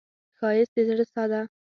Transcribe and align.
ښایست 0.37 0.71
د 0.75 0.77
زړه 0.87 1.05
ساه 1.11 1.27
ده 1.31 1.41